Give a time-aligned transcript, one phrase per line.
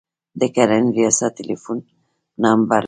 [0.39, 1.77] د کرنې ریاست ټلیفون
[2.43, 2.79] نمبر لرئ؟